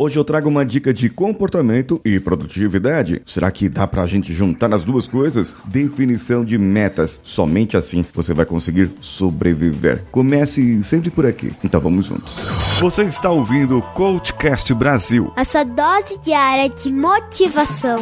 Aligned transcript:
Hoje 0.00 0.16
eu 0.16 0.22
trago 0.22 0.48
uma 0.48 0.64
dica 0.64 0.94
de 0.94 1.10
comportamento 1.10 2.00
e 2.04 2.20
produtividade. 2.20 3.20
Será 3.26 3.50
que 3.50 3.68
dá 3.68 3.84
pra 3.84 4.06
gente 4.06 4.32
juntar 4.32 4.72
as 4.72 4.84
duas 4.84 5.08
coisas? 5.08 5.56
Definição 5.64 6.44
de 6.44 6.56
metas. 6.56 7.20
Somente 7.24 7.76
assim 7.76 8.06
você 8.14 8.32
vai 8.32 8.46
conseguir 8.46 8.92
sobreviver. 9.00 10.04
Comece 10.12 10.84
sempre 10.84 11.10
por 11.10 11.26
aqui. 11.26 11.52
Então 11.64 11.80
vamos 11.80 12.06
juntos. 12.06 12.36
Você 12.78 13.02
está 13.06 13.28
ouvindo 13.32 13.78
o 13.78 13.82
Coachcast 13.82 14.72
Brasil. 14.72 15.32
A 15.34 15.44
sua 15.44 15.64
dose 15.64 16.16
diária 16.22 16.68
de 16.68 16.92
motivação. 16.92 17.98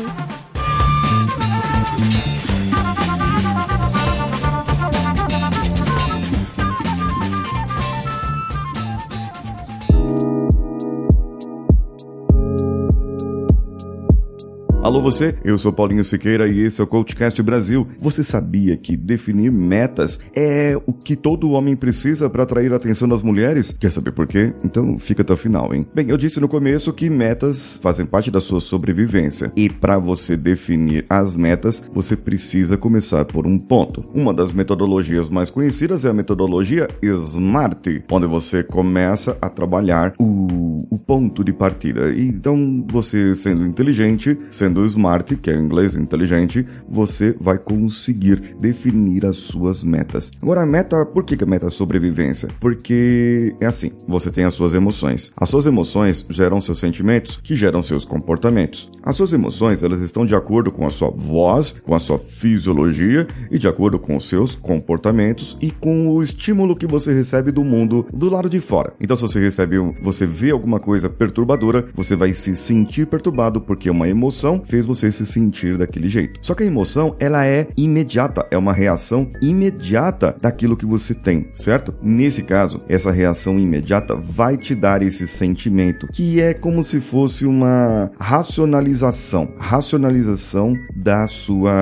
Alô 14.87 15.01
você, 15.01 15.37
eu 15.43 15.59
sou 15.59 15.73
Paulinho 15.73 16.05
Siqueira 16.05 16.47
e 16.47 16.61
esse 16.61 16.81
é 16.81 16.85
o 16.85 16.87
Coachcast 16.87 17.43
Brasil. 17.43 17.89
Você 17.99 18.23
sabia 18.23 18.77
que 18.77 18.97
definir 18.97 19.51
metas 19.51 20.21
é 20.33 20.81
o 20.87 20.93
que 20.93 21.17
todo 21.17 21.51
homem 21.51 21.75
precisa 21.75 22.31
para 22.31 22.45
atrair 22.45 22.73
a 22.73 22.77
atenção 22.77 23.09
das 23.09 23.21
mulheres? 23.21 23.73
Quer 23.73 23.91
saber 23.91 24.13
por 24.13 24.29
quê? 24.29 24.55
Então 24.65 24.97
fica 24.97 25.23
até 25.23 25.33
o 25.33 25.37
final, 25.37 25.75
hein? 25.75 25.85
Bem, 25.93 26.09
eu 26.09 26.17
disse 26.17 26.39
no 26.39 26.47
começo 26.47 26.93
que 26.93 27.11
metas 27.11 27.81
fazem 27.83 28.07
parte 28.07 28.31
da 28.31 28.41
sua 28.41 28.61
sobrevivência. 28.61 29.53
E 29.57 29.69
para 29.69 29.99
você 29.99 30.37
definir 30.37 31.05
as 31.11 31.35
metas, 31.35 31.83
você 31.93 32.15
precisa 32.15 32.77
começar 32.77 33.25
por 33.25 33.45
um 33.45 33.59
ponto. 33.59 34.05
Uma 34.15 34.33
das 34.33 34.53
metodologias 34.53 35.29
mais 35.29 35.51
conhecidas 35.51 36.05
é 36.05 36.11
a 36.11 36.15
metodologia 36.15 36.87
SMART, 37.03 38.05
onde 38.09 38.27
você 38.29 38.63
começa 38.63 39.37
a 39.43 39.49
trabalhar 39.49 40.13
o, 40.17 40.66
o 40.91 40.99
ponto 40.99 41.43
de 41.43 41.53
partida. 41.53 42.13
Então, 42.17 42.85
você 42.89 43.35
sendo 43.35 43.67
inteligente, 43.67 44.39
sendo 44.51 44.77
sendo 44.77 44.85
smart, 44.85 45.37
que 45.37 45.51
é 45.51 45.55
em 45.55 45.61
inglês 45.61 45.97
inteligente, 45.97 46.67
você 46.89 47.35
vai 47.41 47.59
conseguir 47.59 48.57
definir 48.61 49.25
as 49.25 49.37
suas 49.37 49.83
metas. 49.83 50.31
Agora, 50.43 50.63
a 50.63 50.67
meta, 50.67 51.07
por 51.07 51.25
que, 51.25 51.37
que 51.37 51.45
a 51.45 51.47
meta 51.47 51.67
é 51.67 51.71
sobrevivência? 51.71 52.49
Porque 52.61 53.55
é 53.61 53.67
assim: 53.67 53.93
você 54.07 54.31
tem 54.31 54.45
as 54.45 54.55
suas 54.55 54.75
emoções. 54.75 55.33
As 55.37 55.49
suas 55.49 55.67
emoções 55.67 56.25
geram 56.29 56.61
seus 56.61 56.79
sentimentos, 56.79 57.39
que 57.43 57.55
geram 57.55 57.83
seus 57.83 58.05
comportamentos. 58.05 58.91
As 59.03 59.17
suas 59.17 59.33
emoções, 59.33 59.83
elas 59.83 60.01
estão 60.01 60.27
de 60.27 60.35
acordo 60.35 60.71
com 60.71 60.87
a 60.87 60.91
sua 60.91 61.11
voz, 61.11 61.75
com 61.85 61.95
a 61.95 61.99
sua 61.99 62.19
fisiologia 62.19 63.27
e 63.51 63.59
de 63.59 63.69
acordo 63.69 63.99
com 63.99 64.17
os 64.17 64.29
seus 64.29 64.55
comportamentos 64.55 65.57
e 65.61 65.71
com 65.71 66.09
o 66.09 66.23
estímulo 66.23 66.77
que 66.77 66.87
você 66.87 67.15
recebe 67.15 67.53
do 67.53 67.63
mundo 67.63 68.07
do 68.13 68.29
lado 68.29 68.51
de 68.51 68.61
fora. 68.61 68.93
Então, 69.01 69.17
se 69.17 69.23
você 69.23 69.41
recebe, 69.41 69.77
você 70.03 70.27
vê 70.27 70.51
alguma 70.51 70.76
coisa 70.81 71.09
perturbadora, 71.09 71.87
você 71.95 72.17
vai 72.17 72.35
se 72.35 72.55
sentir 72.57 73.07
perturbado 73.07 73.61
porque 73.61 73.91
uma 73.91 74.09
emoção 74.09 74.63
fez 74.65 74.87
você 74.87 75.11
se 75.11 75.27
sentir 75.27 75.79
daquele 75.79 76.09
jeito. 76.09 76.41
Só 76.43 76.55
que 76.55 76.63
a 76.63 76.67
emoção, 76.67 77.17
ela 77.19 77.47
é 77.47 77.69
imediata, 77.77 78.47
é 78.51 78.59
uma 78.59 78.73
reação 78.73 79.31
imediata 79.41 80.37
daquilo 80.41 80.77
que 80.77 80.87
você 80.87 81.15
tem, 81.15 81.49
certo? 81.55 81.95
Nesse 82.03 82.43
caso, 82.43 82.81
essa 82.89 83.11
reação 83.11 83.59
imediata 83.59 84.15
vai 84.15 84.57
te 84.57 84.75
dar 84.75 85.03
esse 85.03 85.27
sentimento, 85.27 86.07
que 86.09 86.41
é 86.41 86.55
como 86.55 86.83
se 86.83 87.01
fosse 87.01 87.47
uma 87.47 88.11
racionalização, 88.19 89.49
racionalização 89.59 90.75
da 90.95 91.27
sua 91.27 91.73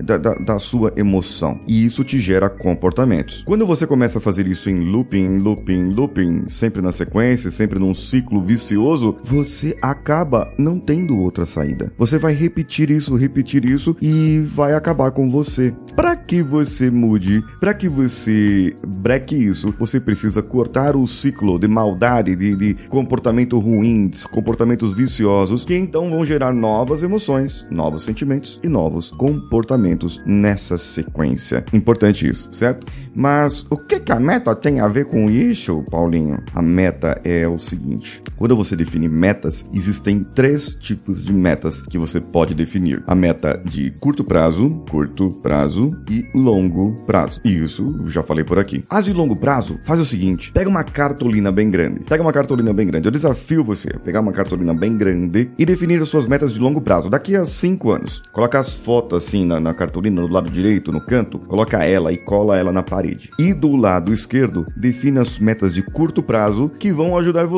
da, 0.00 0.18
da, 0.18 0.34
da 0.34 0.58
sua 0.58 0.92
emoção. 0.96 1.60
E 1.66 1.84
isso 1.84 2.04
te 2.04 2.20
gera 2.20 2.48
comportamentos. 2.48 3.42
Quando 3.44 3.66
você 3.66 3.86
começa 3.86 4.18
a 4.18 4.20
fazer 4.20 4.46
isso 4.46 4.70
em 4.70 4.78
looping, 4.90 5.38
looping, 5.38 5.90
looping, 5.90 6.48
sempre 6.48 6.82
na 6.82 6.92
sequência, 6.92 7.50
sempre 7.50 7.73
num 7.78 7.94
ciclo 7.94 8.40
vicioso, 8.42 9.16
você 9.22 9.76
acaba 9.82 10.52
não 10.58 10.78
tendo 10.78 11.18
outra 11.18 11.44
saída 11.44 11.64
saída. 11.64 11.92
Você 11.98 12.18
vai 12.18 12.34
repetir 12.34 12.90
isso, 12.90 13.14
repetir 13.16 13.64
isso 13.64 13.96
e 14.00 14.40
vai 14.54 14.74
acabar 14.74 15.10
com 15.10 15.30
você. 15.30 15.74
Para 15.96 16.14
que 16.16 16.42
você 16.42 16.90
mude, 16.90 17.42
para 17.60 17.72
que 17.72 17.88
você 17.88 18.74
breque 18.86 19.34
isso, 19.34 19.74
você 19.78 20.00
precisa 20.00 20.42
cortar 20.42 20.96
o 20.96 21.06
ciclo 21.06 21.58
de 21.58 21.68
maldade, 21.68 22.36
de, 22.36 22.56
de 22.56 22.74
comportamento 22.88 23.58
ruim, 23.58 24.08
de 24.08 24.26
comportamentos 24.28 24.92
viciosos, 24.92 25.64
que 25.64 25.76
então 25.76 26.10
vão 26.10 26.26
gerar 26.26 26.52
novas 26.52 27.02
emoções, 27.02 27.66
novos 27.70 28.02
sentimentos 28.02 28.60
e 28.62 28.68
novos 28.68 29.10
comportamentos 29.10 30.20
nessa 30.26 30.76
sequência. 30.76 31.64
Importante 31.72 32.28
isso, 32.28 32.48
certo? 32.52 32.86
Mas 33.14 33.64
o 33.70 33.76
que, 33.76 34.00
que 34.00 34.12
a 34.12 34.20
meta 34.20 34.54
tem 34.54 34.80
a 34.80 34.88
ver 34.88 35.06
com 35.06 35.30
isso, 35.30 35.84
Paulinho? 35.90 36.38
A 36.52 36.60
meta 36.60 37.20
é 37.24 37.46
o 37.46 37.58
seguinte: 37.64 38.22
quando 38.36 38.56
você 38.56 38.76
define 38.76 39.08
metas, 39.08 39.66
existem 39.72 40.24
três 40.34 40.74
tipos 40.74 41.24
de 41.24 41.32
metas 41.32 41.82
que 41.82 41.98
você 41.98 42.20
pode 42.20 42.54
definir. 42.54 43.02
A 43.06 43.14
meta 43.14 43.60
de 43.64 43.90
curto 44.00 44.24
prazo, 44.24 44.82
curto 44.90 45.30
prazo 45.42 45.96
e 46.10 46.26
longo 46.34 46.94
prazo. 47.04 47.40
Isso 47.44 48.04
já 48.06 48.22
falei 48.22 48.44
por 48.44 48.58
aqui. 48.58 48.84
As 48.88 49.04
de 49.04 49.12
longo 49.12 49.36
prazo, 49.36 49.78
faz 49.84 50.00
o 50.00 50.04
seguinte: 50.04 50.52
pega 50.52 50.68
uma 50.68 50.84
cartolina 50.84 51.50
bem 51.50 51.70
grande. 51.70 52.00
Pega 52.00 52.22
uma 52.22 52.32
cartolina 52.32 52.72
bem 52.72 52.86
grande. 52.86 53.06
Eu 53.06 53.12
desafio 53.12 53.64
você 53.64 53.90
a 53.94 53.98
pegar 53.98 54.20
uma 54.20 54.32
cartolina 54.32 54.74
bem 54.74 54.96
grande 54.96 55.50
e 55.58 55.64
definir 55.64 56.00
as 56.00 56.08
suas 56.08 56.26
metas 56.26 56.52
de 56.52 56.60
longo 56.60 56.80
prazo, 56.80 57.10
daqui 57.10 57.36
a 57.36 57.44
5 57.44 57.90
anos. 57.90 58.22
Coloca 58.32 58.58
as 58.58 58.76
fotos 58.76 59.24
assim 59.24 59.44
na, 59.44 59.60
na 59.60 59.74
cartolina, 59.74 60.22
do 60.22 60.32
lado 60.32 60.50
direito, 60.50 60.92
no 60.92 61.00
canto, 61.00 61.38
coloca 61.38 61.84
ela 61.84 62.12
e 62.12 62.16
cola 62.16 62.58
ela 62.58 62.72
na 62.72 62.82
parede. 62.82 63.30
E 63.38 63.52
do 63.52 63.76
lado 63.76 64.12
esquerdo, 64.12 64.66
defina 64.76 65.22
as 65.22 65.38
metas 65.38 65.72
de 65.72 65.82
curto 65.82 66.22
prazo 66.22 66.70
que 66.78 66.92
vão 66.92 67.16
ajudar 67.16 67.46
você 67.46 67.53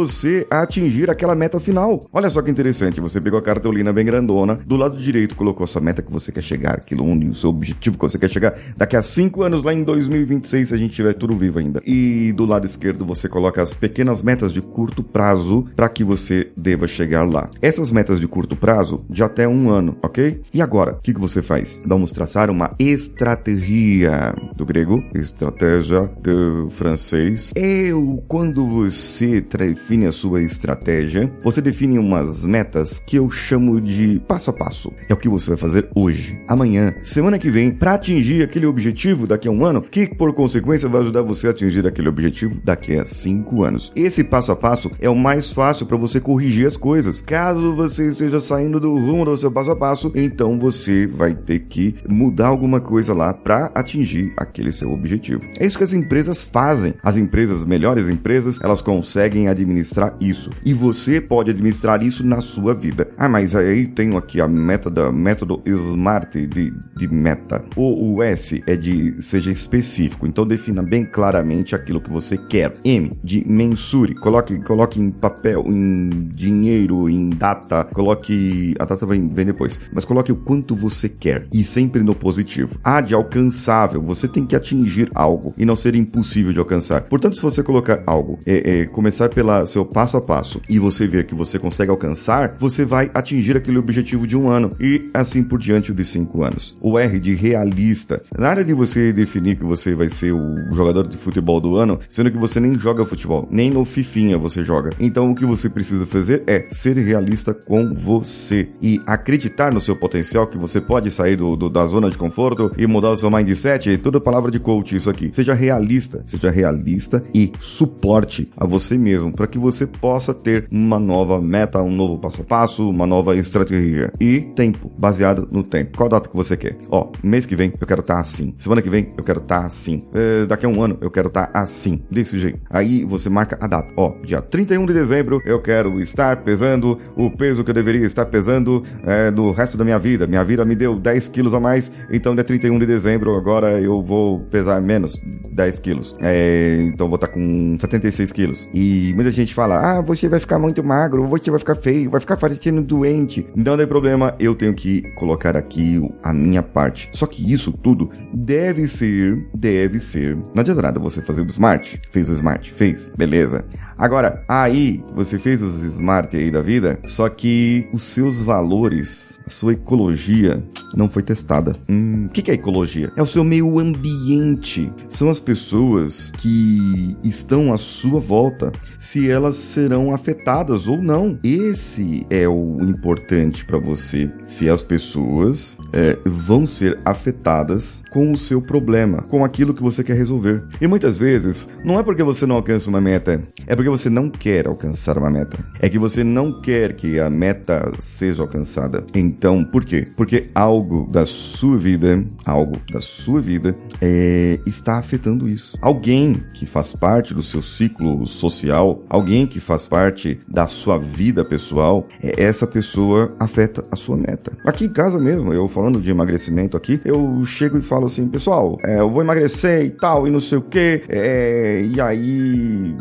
a 0.51 0.63
atingir 0.63 1.11
aquela 1.11 1.35
meta 1.35 1.59
final. 1.61 2.05
Olha 2.13 2.29
só 2.31 2.43
que 2.43 2.51
interessante, 2.51 3.01
você 3.01 3.21
pegou 3.21 3.39
a 3.39 3.43
cartolina 3.43 3.93
bem 3.93 4.05
grandona. 4.05 4.59
Do 4.67 4.77
lado 4.77 4.97
direito 4.97 5.35
colocou 5.35 5.65
a 5.65 5.67
sua 5.67 5.81
meta 5.81 6.03
que 6.03 6.13
você 6.13 6.31
quer 6.33 6.43
chegar, 6.43 6.75
aquilo 6.75 7.05
onde 7.05 7.29
o 7.29 7.35
seu 7.35 7.51
objetivo 7.51 7.99
que 7.99 8.05
você 8.05 8.19
quer 8.19 8.31
chegar 8.31 8.59
daqui 8.77 8.97
a 8.97 9.03
5 9.03 9.43
anos, 9.43 9.63
lá 9.63 9.73
em 9.73 9.83
2026, 9.83 10.69
se 10.69 10.75
a 10.75 10.77
gente 10.77 10.95
tiver 10.95 11.15
tudo 11.15 11.37
vivo 11.37 11.59
ainda. 11.59 11.81
E 11.87 12.33
do 12.33 12.45
lado 12.45 12.67
esquerdo 12.67 13.05
você 13.05 13.29
coloca 13.29 13.63
as 13.63 13.73
pequenas 13.73 14.23
metas 14.23 14.53
de 14.53 14.61
curto 14.61 15.03
prazo 15.03 15.67
para 15.75 15.89
que 15.89 16.05
você 16.05 16.51
deva 16.57 16.87
chegar 16.87 17.25
lá. 17.29 17.51
Essas 17.61 17.91
metas 17.91 18.21
de 18.21 18.29
curto 18.29 18.57
prazo 18.57 19.05
de 19.09 19.23
até 19.23 19.47
um 19.49 19.71
ano, 19.71 19.97
ok? 20.03 20.41
E 20.53 20.61
agora, 20.61 20.93
o 20.93 21.01
que, 21.01 21.15
que 21.15 21.21
você 21.21 21.43
faz? 21.43 21.81
Vamos 21.87 22.13
traçar 22.13 22.51
uma 22.51 22.71
estratégia 22.79 24.35
do 24.57 24.65
grego, 24.65 25.03
estratégia 25.15 26.03
do 26.21 26.69
francês. 26.71 27.51
Eu, 27.55 28.23
quando 28.29 28.67
você 28.67 29.41
define 29.87 30.07
a 30.07 30.13
sua 30.13 30.43
estratégia, 30.43 31.33
você 31.45 31.63
define 31.63 31.97
umas 31.97 32.45
metas 32.45 32.99
que 32.99 33.17
eu 33.17 33.31
chamo 33.31 33.81
de 33.81 34.21
passo 34.27 34.51
a 34.51 34.53
passo. 34.53 34.93
É 35.09 35.15
o 35.15 35.17
que 35.17 35.29
você 35.29 35.51
vai 35.51 35.57
fazer 35.57 35.89
hoje, 35.95 36.41
amanhã, 36.49 36.93
semana 37.05 37.39
que 37.39 37.49
vem, 37.49 37.71
para 37.71 37.95
atingir 37.95 38.43
aquele 38.43 38.67
objetivo 38.67 39.29
daqui 39.29 39.47
a 39.47 39.51
um 39.51 39.65
ano, 39.65 39.81
que 39.81 40.09
por 40.09 40.35
consequência 40.35 40.89
vai 40.89 41.03
ajudar 41.03 41.23
você 41.23 41.47
a 41.47 41.51
atingir 41.51 41.87
aquele 41.87 42.09
objetivo 42.09 42.61
daqui 42.65 42.99
a 42.99 43.05
cinco 43.05 43.63
anos. 43.63 43.93
Esse 43.95 44.25
passo 44.25 44.51
a 44.51 44.57
passo 44.57 44.91
é 44.99 45.09
o 45.09 45.15
mais 45.15 45.53
fácil 45.53 45.87
para 45.87 45.97
você 45.97 46.19
corrigir 46.19 46.67
as 46.67 46.77
coisas. 46.77 47.21
Caso 47.21 47.73
você 47.73 48.09
esteja 48.09 48.41
saindo 48.41 48.81
do 48.81 48.93
rumo 48.93 49.25
do 49.25 49.37
seu 49.37 49.53
passo 49.53 49.71
a 49.71 49.77
passo, 49.77 50.11
então 50.17 50.59
você 50.59 51.07
vai 51.07 51.33
ter 51.33 51.61
que 51.61 51.95
mudar 52.09 52.49
alguma 52.49 52.81
coisa 52.81 53.15
lá 53.15 53.33
para 53.33 53.71
atingir 53.73 54.33
aquele 54.37 54.73
seu 54.73 54.91
objetivo. 54.91 55.47
É 55.61 55.65
isso 55.65 55.79
que 55.79 55.85
as 55.85 55.93
empresas 55.93 56.43
fazem. 56.43 56.95
As 57.05 57.17
empresas, 57.17 57.65
melhores 57.65 58.09
empresas, 58.09 58.59
elas 58.61 58.81
conseguem 58.81 59.47
administrar 59.47 59.76
isso. 60.21 60.51
E 60.65 60.73
você 60.73 61.21
pode 61.21 61.51
administrar 61.51 62.03
isso 62.03 62.27
na 62.27 62.41
sua 62.41 62.75
vida. 62.75 63.09
Ah, 63.17 63.29
mas 63.29 63.55
aí 63.55 63.87
tenho 63.87 64.17
aqui 64.17 64.41
a 64.41 64.49
método, 64.49 65.13
método 65.13 65.63
SMART 65.67 66.35
de, 66.35 66.73
de 66.97 67.09
meta. 67.09 67.65
O, 67.75 68.15
o 68.15 68.23
S 68.23 68.63
é 68.67 68.77
de 68.77 69.21
seja 69.21 69.51
específico, 69.51 70.27
então 70.27 70.47
defina 70.47 70.83
bem 70.83 71.05
claramente 71.05 71.75
aquilo 71.75 72.01
que 72.01 72.11
você 72.11 72.37
quer. 72.37 72.77
M 72.85 73.13
de 73.23 73.47
mensure, 73.47 74.15
coloque, 74.15 74.59
coloque 74.61 75.01
em 75.01 75.11
papel, 75.11 75.65
em 75.67 76.11
dinheiro, 76.35 77.09
em 77.09 77.31
data, 77.31 77.85
coloque. 77.85 78.75
A 78.79 78.85
data 78.85 79.07
vem, 79.07 79.29
vem 79.29 79.47
depois, 79.47 79.81
mas 79.93 80.05
coloque 80.05 80.33
o 80.33 80.37
quanto 80.37 80.75
você 80.75 81.09
quer 81.09 81.47
e 81.53 81.65
sempre 81.65 82.03
no 82.03 82.15
positivo. 82.15 82.79
A 82.83 83.01
de 83.01 83.15
alcançável, 83.15 84.03
você 84.03 84.29
tem 84.29 84.47
que 84.47 84.57
atingir 84.57 85.09
algo 85.15 85.55
e 85.57 85.65
não 85.65 85.77
ser 85.77 85.95
impossível 85.95 86.53
de 86.53 86.59
alcançar. 86.59 87.03
Portanto, 87.03 87.37
se 87.37 87.43
você 87.43 87.63
colocar 87.63 88.03
algo, 88.07 88.39
é, 88.47 88.81
é 88.81 88.87
começar 88.87 89.29
pelo 89.67 89.77
seu 89.77 89.85
passo 89.85 90.17
a 90.17 90.21
passo 90.21 90.61
e 90.69 90.79
você 90.79 91.07
ver 91.07 91.27
que 91.27 91.35
você 91.35 91.59
consegue 91.59 91.91
alcançar, 91.91 92.57
você 92.59 92.85
vai 92.85 93.11
atingir 93.13 93.57
aquele 93.57 93.79
objetivo 93.79 94.27
de 94.27 94.37
um 94.37 94.49
ano 94.49 94.71
e 94.81 95.11
assim 95.13 95.43
por 95.43 95.59
diante 95.59 95.93
de 95.93 96.05
cinco 96.05 96.43
anos. 96.43 96.77
O 96.81 96.99
R 96.99 97.19
de 97.19 97.35
realista. 97.35 98.23
Na 98.39 98.49
área 98.49 98.65
de 98.65 98.73
você 98.73 99.13
definir 99.13 99.57
que 99.57 99.65
você 99.65 99.95
vai 99.95 100.09
ser 100.09 100.33
o 100.33 100.75
jogador 100.75 101.07
de 101.07 101.17
futebol 101.17 101.61
do 101.61 101.77
ano, 101.77 101.99
sendo 102.09 102.31
que 102.31 102.39
você 102.39 102.61
nem 102.61 102.79
joga 102.79 103.05
futebol, 103.05 103.49
nem 103.51 103.71
no 103.71 103.85
fifinha 103.85 104.39
você 104.39 104.63
joga. 104.63 104.91
Então 105.01 105.31
o 105.31 105.35
que 105.35 105.45
você 105.45 105.69
precisa 105.69 106.07
fazer 106.07 106.43
é 106.47 106.67
ser 106.71 106.97
realista 106.97 107.53
com 107.53 107.93
você 107.93 108.69
e 108.81 109.01
acreditar 109.07 109.73
no 109.73 109.81
seu 109.81 109.97
potencial 109.97 110.47
que 110.47 110.59
você 110.59 110.81
pode 110.81 111.11
sair 111.11 111.37
do, 111.37 111.57
do, 111.57 111.69
da 111.69 111.87
zona 111.87 112.11
de 112.11 112.17
conforto 112.17 112.71
e 112.79 112.87
mudar 112.87 113.11
o 113.11 113.17
seu 113.17 113.31
mindset. 113.31 113.91
É 113.91 113.97
toda 113.97 114.21
palavra 114.21 114.51
de 114.51 114.61
coach 114.61 114.95
isso 114.95 115.11
aqui. 115.11 115.31
Seja 115.33 115.55
realista, 115.55 116.23
seja 116.27 116.51
realista 116.51 117.23
e 117.35 117.53
suporte 117.59 118.49
a 118.57 118.65
você 118.65 118.97
mesmo 118.97 119.33
para 119.33 119.47
que 119.47 119.56
que 119.57 119.59
você 119.59 119.87
possa 119.87 120.35
ter 120.35 120.69
uma 120.71 120.99
nova 120.99 121.41
meta, 121.41 121.83
um 121.83 121.91
novo 121.91 122.19
passo 122.19 122.43
a 122.43 122.45
passo, 122.45 122.89
uma 122.91 123.07
nova 123.07 123.35
estratégia. 123.35 124.13
E 124.21 124.41
tempo, 124.55 124.93
baseado 124.99 125.49
no 125.51 125.63
tempo. 125.63 125.97
Qual 125.97 126.09
data 126.09 126.29
que 126.29 126.37
você 126.37 126.57
quer? 126.57 126.77
Ó, 126.91 127.11
mês 127.23 127.47
que 127.47 127.57
vem 127.57 127.73
eu 127.81 127.87
quero 127.87 128.03
estar 128.03 128.17
tá 128.17 128.21
assim. 128.21 128.55
Semana 128.59 128.83
que 128.83 128.91
vem 128.91 129.15
eu 129.17 129.25
quero 129.25 129.41
estar 129.41 129.61
tá 129.61 129.67
assim. 129.67 130.07
É, 130.15 130.45
daqui 130.45 130.67
a 130.67 130.69
um 130.69 130.83
ano 130.83 130.99
eu 131.01 131.11
quero 131.11 131.29
estar 131.29 131.47
tá 131.47 131.59
assim. 131.59 132.03
Desse 132.11 132.39
jeito. 132.39 132.61
Aí 132.69 133.03
você 133.05 133.31
marca 133.31 133.57
a 133.59 133.67
data. 133.67 133.95
Ó, 133.97 134.15
dia 134.23 134.43
31 134.43 134.85
de 134.85 134.93
dezembro 134.93 135.41
eu 135.47 135.61
quero 135.61 136.01
estar 136.01 136.43
pesando 136.43 136.99
o 137.17 137.31
peso 137.31 137.65
que 137.65 137.71
eu 137.71 137.75
deveria 137.75 138.05
estar 138.05 138.27
pesando 138.27 138.83
é, 139.05 139.31
no 139.31 139.53
resto 139.53 139.79
da 139.79 139.85
minha 139.85 139.99
vida. 139.99 140.27
Minha 140.27 140.45
vida 140.45 140.65
me 140.67 140.75
deu 140.75 140.95
10 140.95 141.29
quilos 141.29 141.55
a 141.55 141.61
mais, 141.61 141.91
então 142.11 142.35
dia 142.35 142.45
31 142.45 142.79
de 142.79 142.87
dezembro 142.87 143.35
agora 143.35 143.81
eu 143.81 144.03
vou 144.03 144.41
pesar 144.51 144.83
menos 144.83 145.19
10 145.53 145.79
quilos. 145.79 146.15
É, 146.21 146.91
então 146.93 147.09
vou 147.09 147.15
estar 147.15 147.29
com 147.29 147.77
76 147.79 148.33
quilos. 148.33 148.69
E 148.75 149.13
muita 149.15 149.31
gente 149.31 149.46
fala: 149.55 149.99
ah, 149.99 150.01
você 150.01 150.29
vai 150.29 150.41
ficar 150.41 150.59
muito 150.59 150.83
magro, 150.83 151.27
você 151.27 151.51
vai 151.51 151.59
ficar 151.59 151.77
feio, 151.77 152.11
vai 152.11 152.21
ficar 152.21 152.37
parecendo 152.37 152.83
doente. 152.83 153.47
Não 153.55 153.77
tem 153.77 153.87
problema, 153.87 154.35
eu 154.39 154.55
tenho 154.55 154.75
que 154.75 155.03
colocar 155.15 155.57
aqui 155.57 156.01
a 156.23 156.33
minha 156.33 156.63
parte. 156.63 157.09
Só 157.13 157.27
que 157.27 157.53
isso 157.53 157.73
tudo 157.73 158.11
deve 158.33 158.87
ser, 158.87 159.49
deve 159.55 160.01
ser. 160.01 160.37
Não 160.55 160.61
adianta 160.61 160.83
nada 160.83 161.01
você 161.01 161.21
fazer 161.23 161.43
o 161.43 161.47
smart. 161.47 162.01
Fez 162.11 162.29
o 162.29 162.33
smart, 162.33 162.73
fez, 162.73 163.13
beleza. 163.17 163.65
Agora, 163.99 164.45
aí 164.49 165.03
você 165.15 165.39
fez 165.39 165.63
os 165.63 165.83
smart 165.83 166.37
aí 166.37 166.51
da 166.51 166.63
vida, 166.63 166.99
só 167.07 167.29
que 167.29 167.89
os 167.93 168.03
seus 168.03 168.43
valores, 168.43 169.36
sua 169.49 169.73
ecologia 169.73 170.63
não 170.95 171.09
foi 171.09 171.23
testada. 171.23 171.77
Hum, 171.89 172.27
o 172.27 172.29
que, 172.29 172.43
que 172.43 172.51
é 172.51 172.55
ecologia? 172.55 173.13
É 173.17 173.23
o 173.23 173.27
seu 173.27 173.45
meio 173.45 173.79
ambiente. 173.79 174.91
São 175.09 175.29
as 175.29 175.41
pessoas 175.41 176.31
que 176.39 177.17
estão 177.23 177.73
à 177.73 177.77
sua 177.77 178.21
volta, 178.21 178.73
se 178.99 179.31
elas 179.31 179.57
serão 179.57 180.15
afetadas 180.15 180.89
ou 180.89 181.01
não. 181.01 181.39
Esse 181.45 182.27
é 182.31 182.49
o 182.49 182.79
importante 182.81 183.65
para 183.65 183.79
você. 183.79 184.31
Se 184.47 184.69
as 184.69 184.83
pessoas 184.83 185.77
é, 185.93 186.19
vão 186.25 186.67
ser 186.67 186.99
afetadas 187.05 188.03
com 188.11 188.33
o 188.33 188.39
seu 188.39 188.63
problema, 188.63 189.23
com 189.23 189.45
aquilo 189.45 189.75
que 189.75 189.83
você 189.83 190.03
quer 190.03 190.17
resolver. 190.17 190.63
E 190.81 190.87
muitas 190.87 191.17
vezes, 191.17 191.69
não 191.85 191.99
é 191.99 192.03
porque 192.03 192.23
você 192.23 192.47
não 192.47 192.57
alcança 192.57 192.89
uma 192.89 193.01
meta, 193.01 193.43
é 193.67 193.77
porque 193.77 193.91
você 193.91 194.09
não 194.09 194.31
quer 194.31 194.67
alcançar 194.67 195.19
uma 195.19 195.31
meta. 195.31 195.59
É 195.81 195.89
que 195.89 195.99
você 195.99 196.25
não 196.25 196.61
quer 196.61 196.95
que 196.95 197.21
a 197.21 197.29
meta 197.29 197.93
seja 197.99 198.43
alcançada. 198.43 199.05
Então, 199.15 199.36
por 199.73 199.85
quê? 199.85 200.07
Porque 200.17 200.49
algo 200.55 201.09
da 201.11 201.27
sua 201.27 201.77
vida, 201.77 202.25
algo 202.45 202.81
da 202.91 203.01
sua 203.01 203.41
vida, 203.41 203.77
é, 204.01 204.59
está 204.67 204.99
afetando 204.99 205.49
isso. 205.49 205.77
Alguém 205.81 206.43
que 206.55 206.67
faz 206.67 206.95
parte 206.95 207.35
do 207.35 207.43
seu 207.43 207.63
ciclo 207.63 208.27
social, 208.27 209.03
alguém 209.09 209.47
que 209.47 209.61
faz 209.61 209.89
parte 209.89 210.39
da 210.49 210.67
sua 210.67 210.99
vida 210.99 211.45
pessoal, 211.45 212.07
é, 212.23 212.43
essa 212.43 212.67
pessoa 212.67 213.35
afeta 213.39 213.85
a 213.91 213.97
sua 213.97 214.17
meta. 214.17 214.57
Aqui 214.65 214.87
em 214.87 214.93
casa 214.93 215.19
mesmo, 215.19 215.53
eu 215.53 215.69
falando 215.69 216.01
de 216.01 216.11
emagrecimento 216.11 216.77
aqui, 216.77 217.01
eu 217.05 217.45
chego 217.45 217.79
e 217.79 217.83
falo 217.83 218.07
assim, 218.07 218.29
pessoal, 218.29 218.79
é, 218.85 219.01
eu 219.01 219.11
vou 219.11 219.23
emagrecer 219.23 219.85
e 219.85 219.91
tal, 219.91 220.27
e 220.27 220.31
não 220.31 220.41
sei 220.41 220.59
o 220.59 220.63
que, 220.63 221.03
é, 221.09 221.85
e 221.85 222.01
aí 222.01 222.95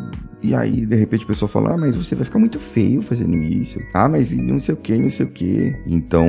e 0.45 0.53
aí, 0.53 0.85
de 0.85 0.95
repente, 0.95 1.23
a 1.23 1.27
pessoa 1.27 1.49
fala: 1.49 1.73
Ah, 1.73 1.77
mas 1.77 1.95
você 1.95 2.13
vai 2.13 2.23
ficar 2.23 2.37
muito 2.37 2.59
feio 2.59 3.01
fazendo 3.01 3.35
isso. 3.35 3.79
Ah, 3.93 4.07
mas 4.07 4.31
não 4.31 4.59
sei 4.59 4.75
o 4.75 4.77
que, 4.77 4.95
não 4.95 5.09
sei 5.09 5.25
o 5.25 5.29
que. 5.29 5.75
Então, 5.87 6.27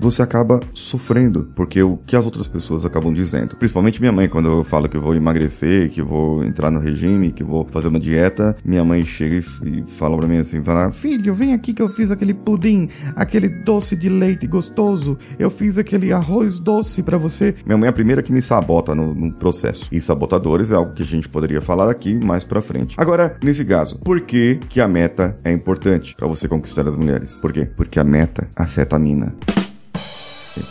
você 0.00 0.22
acaba 0.22 0.58
sofrendo, 0.74 1.52
porque 1.54 1.80
o 1.80 1.98
que 1.98 2.16
as 2.16 2.24
outras 2.24 2.48
pessoas 2.48 2.84
acabam 2.84 3.12
dizendo. 3.12 3.56
Principalmente 3.56 4.00
minha 4.00 4.10
mãe, 4.10 4.28
quando 4.28 4.48
eu 4.48 4.64
falo 4.64 4.88
que 4.88 4.96
eu 4.96 5.00
vou 5.00 5.14
emagrecer, 5.14 5.88
que 5.90 6.02
vou 6.02 6.42
entrar 6.44 6.68
no 6.70 6.80
regime, 6.80 7.30
que 7.30 7.44
vou 7.44 7.64
fazer 7.70 7.88
uma 7.88 8.00
dieta, 8.00 8.56
minha 8.64 8.84
mãe 8.84 9.02
chega 9.02 9.44
e 9.64 9.84
fala 9.86 10.16
pra 10.18 10.26
mim 10.26 10.38
assim: 10.38 10.62
fala, 10.64 10.90
Filho, 10.90 11.32
vem 11.32 11.54
aqui 11.54 11.72
que 11.72 11.82
eu 11.82 11.88
fiz 11.88 12.10
aquele 12.10 12.34
pudim, 12.34 12.88
aquele 13.14 13.48
doce 13.48 13.94
de 13.94 14.08
leite 14.08 14.48
gostoso. 14.48 15.16
Eu 15.38 15.48
fiz 15.48 15.78
aquele 15.78 16.12
arroz 16.12 16.58
doce 16.58 17.04
para 17.04 17.16
você. 17.16 17.54
Minha 17.64 17.78
mãe 17.78 17.86
é 17.86 17.90
a 17.90 17.92
primeira 17.92 18.22
que 18.22 18.32
me 18.32 18.42
sabota 18.42 18.96
no, 18.96 19.14
no 19.14 19.32
processo. 19.32 19.88
E 19.92 20.00
sabotadores 20.00 20.72
é 20.72 20.74
algo 20.74 20.92
que 20.92 21.04
a 21.04 21.06
gente 21.06 21.28
poderia 21.28 21.60
falar 21.60 21.88
aqui 21.88 22.14
mais 22.14 22.44
pra 22.44 22.60
frente. 22.60 22.96
Agora, 22.98 23.27
nesse 23.42 23.64
caso, 23.64 23.98
por 23.98 24.20
que, 24.20 24.60
que 24.68 24.80
a 24.80 24.88
meta 24.88 25.38
é 25.44 25.52
importante 25.52 26.14
para 26.14 26.26
você 26.26 26.48
conquistar 26.48 26.86
as 26.86 26.96
mulheres? 26.96 27.40
Por 27.40 27.52
quê? 27.52 27.66
Porque 27.76 27.98
a 27.98 28.04
meta 28.04 28.48
afeta 28.56 28.96
a 28.96 28.98
mina. 28.98 29.34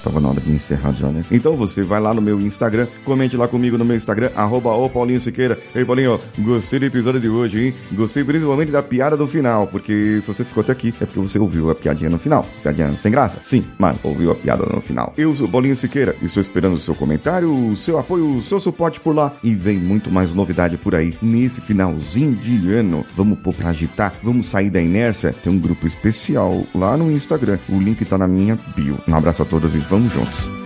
Tava 0.08 0.22
na 0.22 0.30
hora 0.30 0.40
de 0.40 0.50
encerrar 0.50 0.94
já, 0.94 1.10
né? 1.10 1.26
Então 1.30 1.58
você 1.58 1.84
vai 1.84 2.00
lá 2.00 2.14
no 2.14 2.22
meu 2.22 2.40
Instagram, 2.40 2.88
comente 3.04 3.36
lá 3.36 3.46
comigo 3.46 3.78
no 3.78 3.84
meu 3.84 3.98
Instagram, 3.98 4.32
arroba 4.38 4.70
o 4.70 4.90
Paulinho 4.90 5.20
Siqueira. 5.20 5.60
Ei, 5.76 5.84
Paulinho, 5.84 6.18
gostei 6.40 6.80
do 6.80 6.86
episódio 6.86 7.20
de 7.20 7.28
hoje, 7.28 7.66
hein? 7.66 7.76
Gostei 7.92 8.24
principalmente 8.24 8.72
da 8.72 8.82
piada 8.82 9.18
do 9.18 9.28
final, 9.28 9.68
porque 9.68 10.22
se 10.22 10.28
você 10.28 10.46
ficou 10.46 10.62
até 10.62 10.72
aqui, 10.72 10.94
é 11.02 11.06
porque 11.06 11.20
você 11.20 11.38
ouviu 11.38 11.70
a 11.70 11.76
piadinha 11.76 12.10
no 12.10 12.18
final. 12.18 12.46
Piadinha 12.64 12.98
sem 13.02 13.12
graça? 13.12 13.40
Sim, 13.42 13.66
mas 13.78 13.98
ouviu 14.02 14.32
a 14.32 14.36
piada 14.36 14.66
no 14.74 14.80
final. 14.80 15.14
Eu 15.18 15.36
sou 15.36 15.50
Paulinho 15.50 15.76
Siqueira, 15.76 16.16
estou 16.22 16.40
esperando 16.40 16.76
o 16.76 16.80
seu 16.80 16.96
comentário, 16.96 17.54
o 17.54 17.76
seu 17.76 18.00
apoio, 18.00 18.38
o 18.38 18.42
seu 18.42 18.62
suporte 18.62 19.02
por 19.02 19.14
lá. 19.14 19.34
E 19.44 19.54
vem 19.54 19.78
muito 19.78 20.10
mais 20.10 20.34
novidade 20.34 20.78
por 20.78 20.96
aí. 20.96 21.18
Nesse 21.22 21.60
finalzinho 21.60 22.34
de 22.34 22.74
ano, 22.74 23.06
vamos 23.14 23.40
pôr 23.40 23.54
pra 23.54 23.72
agitar, 23.72 24.14
vamos 24.24 24.46
sair 24.46 24.70
da 24.70 24.82
inércia. 24.82 25.36
Tem 25.44 25.52
um 25.52 25.60
grupo 25.60 25.86
especial 25.86 26.66
lá 26.74 26.96
no 26.96 27.12
Instagram. 27.12 27.60
O 27.68 27.78
link 27.78 28.06
tá 28.06 28.18
na 28.18 28.26
minha 28.26 28.58
bio. 28.74 28.98
Um 29.06 29.14
abraço 29.14 29.42
a 29.42 29.46
todos 29.46 29.76
e 29.76 29.80
vamos 29.98 30.14
juntos. 30.14 30.58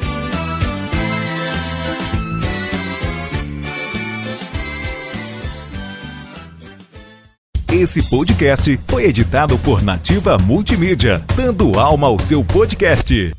Esse 7.71 8.03
podcast 8.09 8.77
foi 8.87 9.05
editado 9.05 9.57
por 9.59 9.81
Nativa 9.81 10.37
Multimídia, 10.37 11.23
dando 11.35 11.79
alma 11.79 12.07
ao 12.07 12.19
seu 12.19 12.43
podcast. 12.43 13.33